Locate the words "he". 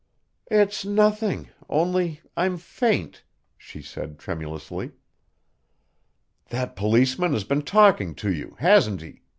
9.03-9.21